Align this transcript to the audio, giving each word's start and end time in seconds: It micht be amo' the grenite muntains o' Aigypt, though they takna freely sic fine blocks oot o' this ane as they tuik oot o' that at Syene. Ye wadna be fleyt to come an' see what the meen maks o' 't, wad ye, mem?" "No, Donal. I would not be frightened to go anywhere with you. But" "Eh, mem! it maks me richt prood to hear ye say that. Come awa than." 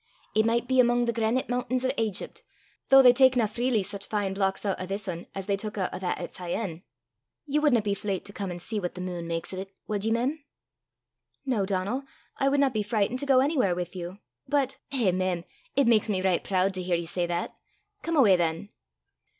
It 0.33 0.47
micht 0.47 0.67
be 0.67 0.79
amo' 0.79 1.05
the 1.05 1.13
grenite 1.13 1.47
muntains 1.47 1.85
o' 1.85 1.89
Aigypt, 1.95 2.41
though 2.89 3.03
they 3.03 3.13
takna 3.13 3.47
freely 3.47 3.83
sic 3.83 4.01
fine 4.05 4.33
blocks 4.33 4.65
oot 4.65 4.75
o' 4.81 4.85
this 4.87 5.07
ane 5.07 5.27
as 5.35 5.45
they 5.45 5.55
tuik 5.55 5.77
oot 5.77 5.93
o' 5.93 5.99
that 5.99 6.17
at 6.17 6.33
Syene. 6.33 6.81
Ye 7.45 7.59
wadna 7.59 7.83
be 7.83 7.93
fleyt 7.93 8.25
to 8.25 8.33
come 8.33 8.49
an' 8.49 8.57
see 8.57 8.79
what 8.79 8.95
the 8.95 8.99
meen 9.01 9.27
maks 9.27 9.53
o' 9.53 9.63
't, 9.63 9.69
wad 9.87 10.03
ye, 10.03 10.11
mem?" 10.11 10.43
"No, 11.45 11.67
Donal. 11.67 12.03
I 12.37 12.49
would 12.49 12.59
not 12.59 12.73
be 12.73 12.81
frightened 12.81 13.19
to 13.19 13.27
go 13.27 13.41
anywhere 13.41 13.75
with 13.75 13.95
you. 13.95 14.17
But" 14.47 14.79
"Eh, 14.91 15.11
mem! 15.11 15.43
it 15.75 15.85
maks 15.85 16.09
me 16.09 16.23
richt 16.23 16.45
prood 16.47 16.73
to 16.73 16.81
hear 16.81 16.95
ye 16.95 17.05
say 17.05 17.27
that. 17.27 17.51
Come 18.01 18.17
awa 18.17 18.35
than." 18.35 18.69